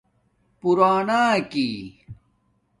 [0.59, 1.71] پُراناکی